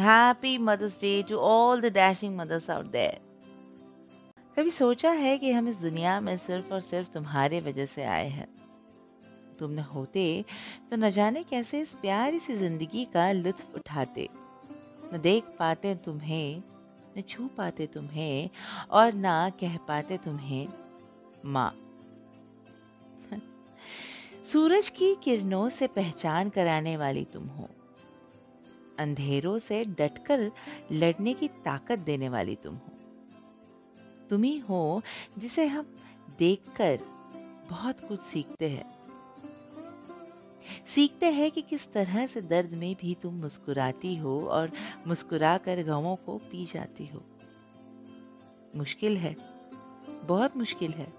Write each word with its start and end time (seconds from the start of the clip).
Happy 0.00 0.58
Mother's 0.58 0.98
Day 0.98 1.22
to 1.22 1.38
all 1.38 1.80
the 1.80 1.90
dashing 1.90 2.36
mothers 2.36 2.68
out 2.68 2.92
there. 2.92 3.18
कभी 4.56 4.70
सोचा 4.70 5.10
है 5.10 5.38
कि 5.38 5.52
हम 5.52 5.68
इस 5.68 5.76
दुनिया 5.76 6.20
में 6.20 6.36
सिर्फ़ 6.36 6.72
और 6.74 6.80
सिर्फ़ 6.80 7.08
तुम्हारे 7.08 7.60
वजह 7.60 7.86
से 7.86 8.04
आए 8.04 8.28
हैं? 8.28 8.46
तुमने 9.58 9.82
होते 9.82 10.44
तो 10.90 10.96
न 10.96 11.10
जाने 11.10 11.42
कैसे 11.42 11.80
इस 11.80 11.88
प्यारी 11.88 12.38
सी 12.38 12.56
ज़िंदगी 12.56 13.04
का 13.04 13.32
लुत्फ 13.32 13.74
उठाते, 13.74 14.28
न 15.14 15.20
देख 15.22 15.44
पाते 15.58 15.94
तुम्हें, 15.94 16.62
न 17.18 17.20
छू 17.20 17.46
पाते 17.46 17.86
तुम्हें, 17.86 18.50
और 18.90 19.12
ना 19.12 19.50
कह 19.50 19.76
पाते 19.76 20.18
तुम्हें 20.18 20.68
माँ। 21.44 21.74
सूरज 24.52 24.88
की 24.88 25.14
किरणों 25.14 25.68
से 25.68 25.86
पहचान 25.86 26.50
कराने 26.50 26.96
वाली 26.96 27.24
तुम 27.24 27.46
हो। 27.46 27.68
अंधेरों 29.02 29.58
से 29.58 29.84
डटकर 29.84 30.52
लड़ने 30.92 31.34
की 31.34 31.48
ताकत 31.48 31.98
देने 31.98 32.28
वाली 32.28 32.56
तुम 32.56 32.74
हो। 32.74 32.92
तुम 34.30 34.42
ही 34.42 34.58
हो 34.58 35.02
जिसे 35.38 35.66
हम 35.66 35.96
देखकर 36.38 36.98
बहुत 37.70 38.00
कुछ 38.08 38.20
सीखते 38.20 38.68
हैं। 38.68 39.02
सीखते 40.94 41.26
हैं 41.26 41.50
कि 41.50 41.62
किस 41.62 41.92
तरह 41.92 42.26
से 42.26 42.40
दर्द 42.40 42.70
में 42.70 42.96
भी 43.00 43.16
तुम 43.22 43.34
मुस्कुराती 43.34 44.16
हो 44.16 44.46
और 44.46 44.70
मुस्कुराकर 45.06 45.82
गमों 45.82 46.16
को 46.16 46.38
पी 46.38 46.66
जाती 46.66 47.06
हो। 47.06 47.22
मुश्किल 48.76 49.16
है, 49.16 49.36
बहुत 50.24 50.56
मुश्किल 50.56 50.92
है। 50.92 51.12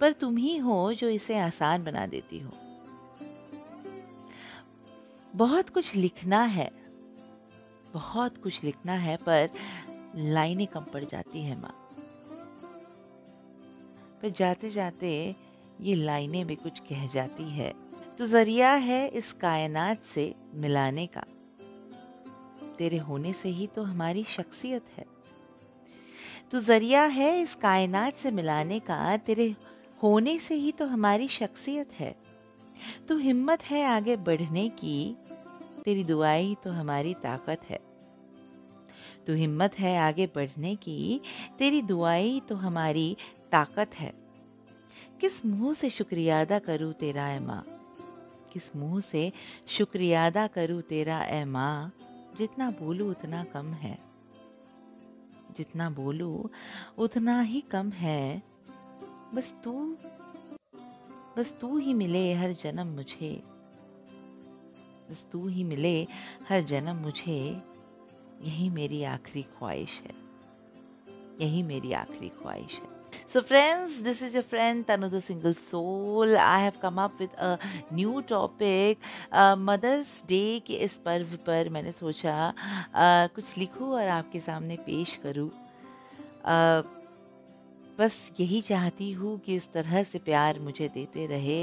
पर 0.00 0.12
तुम 0.12 0.36
ही 0.36 0.56
हो 0.56 0.92
जो 0.92 1.08
इसे 1.08 1.38
आसान 1.38 1.84
बना 1.84 2.06
देती 2.06 2.38
हो। 2.38 2.52
बहुत 5.34 5.68
कुछ 5.68 5.94
लिखना 5.94 6.42
है। 6.42 6.70
बहुत 7.94 8.42
कुछ 8.42 8.64
लिखना 8.64 8.92
है, 8.92 9.16
पर 9.16 9.48
लाइनें 10.16 10.66
कम 10.66 10.84
पड़ 10.92 11.04
जाती 11.04 11.42
है 11.42 11.60
माँ। 11.60 11.78
पर 14.22 14.28
जाते 14.30 14.70
जाते 14.70 15.36
ये 15.80 15.94
लाइनें 15.94 16.46
भी 16.46 16.54
कुछ 16.54 16.80
कह 16.80 17.06
जाती 17.06 17.50
है। 17.50 17.72
तो 18.18 18.26
ज़रिया 18.26 18.72
है 18.72 19.08
इस 19.08 19.32
कायनात 19.32 19.98
से 20.14 20.34
मिलाने 20.54 21.06
का। 21.06 21.24
तेरे 22.78 22.96
होने 22.96 23.32
से 23.32 23.48
ही 23.48 23.66
तो 23.66 23.82
हमारी 23.82 24.24
शख्सियत 24.24 24.84
है। 24.96 25.04
तो 26.50 26.60
ज़रिया 26.60 27.02
है 27.02 27.40
इस 27.40 27.54
कायनात 27.54 28.14
से 28.14 28.30
मिलाने 28.30 28.80
का, 28.80 29.16
तेरे 29.16 29.54
होने 30.02 30.38
से 30.38 30.54
ही 30.54 30.72
तो 30.72 30.86
हमारी 30.86 31.28
शख्सियत 31.28 31.92
है। 31.92 32.32
तो 33.08 33.16
हिम्मत 33.16 33.62
है 33.62 33.84
आगे 33.84 34.16
बढ़ने 34.16 34.68
की 34.68 35.16
तेरी 35.84 36.04
दुआई 36.04 36.56
तो 36.64 36.70
हमारी 36.70 37.14
ताकत 37.14 37.60
है। 37.70 37.78
तो 39.26 39.34
हिम्मत 39.34 39.74
है 39.78 39.98
आगे 39.98 40.26
बढ़ने 40.26 40.76
की, 40.76 41.20
तेरी 41.58 41.82
दुआई 41.82 42.40
तो 42.48 42.54
हमारी 42.54 43.16
ताकत 43.52 43.90
है। 43.94 44.12
किस 45.20 45.46
मुँह 45.46 45.74
से 45.74 45.90
शुक्रिया 45.90 46.40
अदा 46.40 46.58
करूँ 46.58 46.92
तेरा 46.92 47.28
ए 47.28 47.38
माँ? 47.38 47.64
किस 48.52 48.76
मुँह 48.76 49.00
से 49.00 49.32
शुक्रिया 49.68 50.26
अदा 50.26 50.46
करूँ 50.46 50.82
तेरा 50.82 51.24
ए 51.24 51.44
माँ? 51.44 51.92
जितना 52.38 52.70
बोलूँ 52.70 53.10
उतना 53.10 53.44
कम 53.44 53.66
है। 53.66 53.98
जितना 55.56 55.90
बोलूँ 55.90 56.50
उतना 56.98 57.40
ही 57.40 57.60
कम 57.60 57.90
है। 57.90 58.42
बस 59.34 59.54
तू 59.64 59.96
बस 61.38 61.58
तू 61.60 61.78
ही 61.78 61.94
मिले 61.94 62.34
हर 62.34 62.52
जन्म 62.52 62.86
मुझे। 62.86 63.51
बस 65.10 65.26
तू 65.32 65.46
ही 65.48 65.64
मिले 65.64 65.96
हर 66.48 66.62
जन्म 66.72 66.96
मुझे 67.02 67.38
यही 68.44 68.68
मेरी 68.70 69.02
आखिरी 69.04 69.42
ख्वाहिश 69.58 70.00
है 70.06 70.14
यही 71.40 71.62
मेरी 71.62 71.92
आखिरी 71.92 72.28
ख्वाहिश 72.42 72.80
है 72.82 72.90
So 73.32 73.40
friends, 73.40 73.96
this 74.04 74.20
is 74.22 74.34
your 74.34 74.42
friend 74.42 74.86
Tanu 74.86 75.08
the 75.10 75.20
Single 75.20 75.54
Soul. 75.54 76.36
I 76.38 76.60
have 76.60 76.78
come 76.80 76.98
up 76.98 77.20
with 77.20 77.34
a 77.38 77.58
new 77.98 78.22
topic. 78.30 78.98
Mother's 79.68 80.22
Day 80.28 80.62
के 80.66 80.74
इस 80.84 80.92
पर्व 81.04 81.36
पर 81.46 81.68
मैंने 81.72 81.92
सोचा 81.92 82.34
uh, 82.52 83.34
कुछ 83.34 83.56
लिखूं 83.58 83.88
और 83.88 84.08
आपके 84.16 84.40
सामने 84.40 84.76
पेश 84.86 85.14
करूँ. 85.24 85.48
uh, 85.48 86.82
बस 87.98 88.20
यही 88.40 88.60
चाहती 88.68 89.10
हूँ 89.12 89.38
कि 89.46 89.56
इस 89.56 89.72
तरह 89.72 90.02
से 90.02 90.18
प्यार 90.28 90.58
मुझे 90.60 90.88
देते 90.94 91.26
रहे 91.26 91.62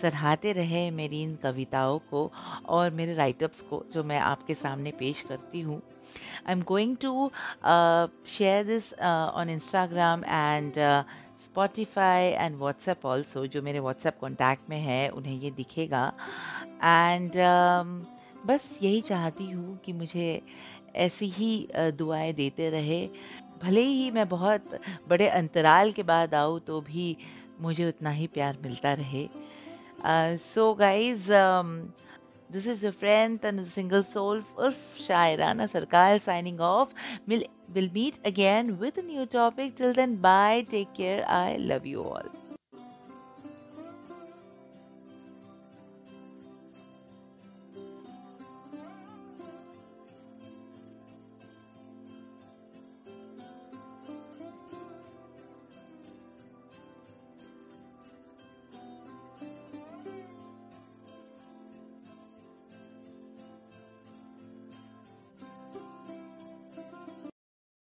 सराहते 0.00 0.52
रहे 0.52 0.90
मेरी 0.90 1.22
इन 1.22 1.34
कविताओं 1.42 1.98
को 2.10 2.30
और 2.68 2.90
मेरे 2.90 3.14
राइटअप्स 3.14 3.60
को 3.60 3.84
जो 3.94 4.04
मैं 4.04 4.18
आपके 4.18 4.54
सामने 4.54 4.90
पेश 4.98 5.20
करती 5.28 5.60
हूँ। 5.60 5.80
I 6.46 6.52
am 6.52 6.62
going 6.62 6.96
to 6.96 7.30
share 8.28 8.64
this 8.64 8.92
on 8.94 9.50
Instagram 9.50 10.24
and 10.24 10.72
Spotify 11.44 12.24
and 12.24 12.56
WhatsApp 12.56 13.06
also 13.06 13.46
जो 13.46 13.62
मेरे 13.62 13.80
व्हाट्सएप 13.80 14.18
कॉन्टैक्ट 14.20 14.70
में 14.70 14.80
है 14.80 15.08
उन्हें 15.08 15.40
ये 15.40 15.50
दिखेगा। 15.50 16.06
एंड 16.82 17.30
uh, 17.30 18.46
बस 18.46 18.68
यही 18.82 19.00
चाहती 19.00 19.50
हूँ 19.50 19.78
कि 19.84 19.92
मुझे 19.92 20.40
ऐसी 20.96 21.28
ही 21.28 21.68
uh, 21.78 21.92
दुआएँ 21.92 22.32
देते 22.32 22.70
रहे। 22.70 23.06
भले 23.62 23.82
ही 23.82 24.10
मैं 24.10 24.28
बहुत 24.28 24.78
बड़े 25.08 25.28
अंतराल 25.28 25.92
के 25.92 26.02
बाद 26.02 26.34
आऊँ 26.34 26.60
तो 26.60 26.80
भी 26.80 27.16
मुझे 27.60 27.88
उतना 27.88 28.10
ही 28.10 28.26
प्यार 28.26 28.56
मिलता 28.62 28.92
रहे। 28.94 29.28
Uh, 30.02 30.36
so, 30.38 30.74
guys, 30.74 31.30
um, 31.30 31.92
this 32.48 32.66
is 32.66 32.82
your 32.82 32.92
friend 32.92 33.38
and 33.42 33.66
single 33.68 34.02
soul 34.02 34.42
Urf 34.58 34.74
Shairana 35.06 35.70
Sarkar 35.70 36.20
signing 36.20 36.60
off. 36.60 36.88
We'll, 37.26 37.44
we'll 37.72 37.90
meet 37.90 38.18
again 38.24 38.78
with 38.78 38.98
a 38.98 39.02
new 39.02 39.26
topic. 39.26 39.76
Till 39.76 39.92
then, 39.92 40.16
bye. 40.16 40.66
Take 40.70 40.94
care. 40.94 41.24
I 41.28 41.56
love 41.56 41.86
you 41.86 42.02
all. 42.02 42.49